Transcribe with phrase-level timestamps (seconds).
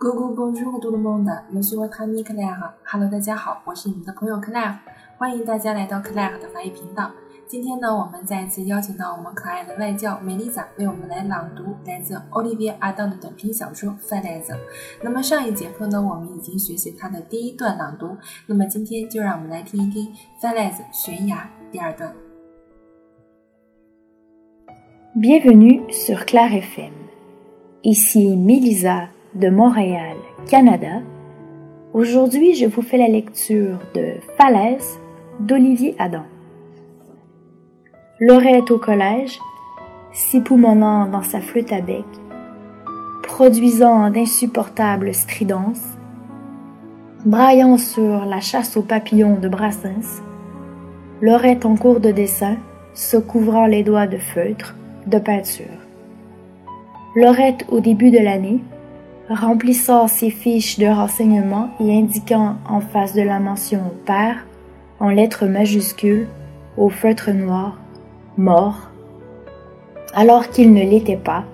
[0.00, 2.72] Go go bonjour du monde, je suis votre ami Claire.
[2.84, 4.76] Hello，大家好，我是你们的朋友 Claire，
[5.16, 7.10] 欢迎大家来到 Claire 的法语频道。
[7.48, 14.56] 今天呢，我们再一次邀请到我们可爱的外教梅丽莎为我们来朗读来自 Olivier Adam 的短篇小说《f a l a z e
[15.02, 20.06] 那么上一节课呢，我们已经学习他的第一段朗读，那么今天就让我们来听一听
[20.38, 22.14] 《f a l a z e 悬崖第二段。
[25.16, 26.92] Bienvenue sur Claire FM.
[27.82, 30.16] Ici Melissa de Montréal,
[30.48, 31.02] Canada,
[31.92, 34.98] aujourd'hui je vous fais la lecture de Falaise
[35.40, 36.24] d'Olivier Adam.
[38.20, 39.38] Laurette au collège,
[40.12, 42.06] s'époumonant dans sa flûte à bec,
[43.22, 45.98] produisant d'insupportables stridences,
[47.26, 50.22] braillant sur la chasse aux papillons de Brassens,
[51.20, 52.56] Laurette en cours de dessin,
[52.94, 54.74] se couvrant les doigts de feutre,
[55.06, 55.66] de peinture.
[57.14, 58.60] Laurette au début de l'année,
[59.30, 64.46] remplissant ses fiches de renseignements et indiquant en face de la mention père,
[65.00, 66.26] en lettres majuscules,
[66.76, 67.78] au feutre noir,
[68.36, 68.90] mort,
[70.14, 71.44] alors qu'il ne l'était pas,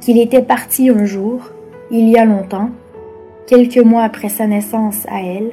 [0.00, 1.50] qu'il était parti un jour,
[1.90, 2.70] il y a longtemps,
[3.46, 5.52] quelques mois après sa naissance à elle,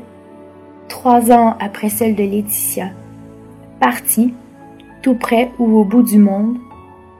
[0.87, 2.89] trois ans après celle de Laetitia,
[3.79, 4.33] parti,
[5.01, 6.57] tout près ou au bout du monde,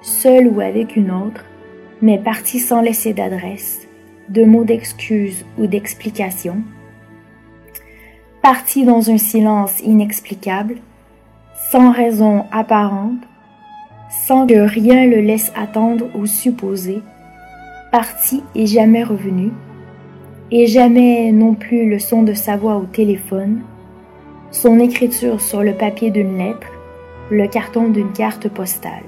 [0.02, 1.44] seul ou avec une autre,
[2.02, 3.87] mais parti sans laisser d'adresse,
[4.30, 6.58] de mots d'excuse ou d'explication,
[8.42, 10.78] parti dans un silence inexplicable,
[11.72, 13.24] sans raison apparente,
[14.26, 17.02] sans que rien le laisse attendre ou supposer,
[17.92, 19.52] parti et jamais revenu,
[20.52, 23.62] et jamais non plus le son de sa voix au téléphone,
[24.52, 26.68] son écriture sur le papier d'une lettre,
[27.30, 29.04] le carton d'une carte postale.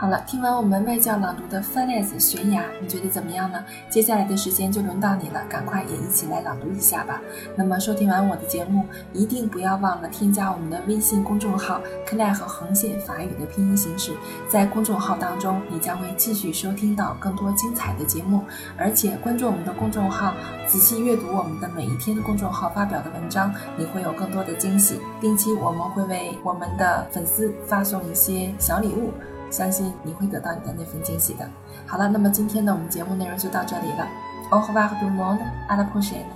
[0.00, 3.62] 好了，听完我们外教朗读的《f a l a z e 悬崖，你觉得怎么样呢？
[3.90, 7.20] 接下来的时间就轮到你了，赶快也一起来朗读一下吧。
[7.54, 14.16] 那么收听完我的节目，一定不要忘了添加我们的微信公众号 “Claire” 和横线法语的拼音形式，
[14.48, 18.42] 在公众号当中，你将会继续收听到更多精彩的节目。
[18.78, 20.32] 而且关注我们的公众号，
[20.66, 24.98] 仔细阅读我们的每一天公众号发表的文章，你会有更多的惊喜。
[25.20, 29.12] 定期我们会为我们的粉丝发送一些小礼物。
[29.50, 31.48] 相信你会得到你的那份惊喜的。
[31.86, 34.06] 好了，那么今天的我们节目内容就到这里了。
[34.50, 36.26] Au revoir tout le monde, à la prochaine.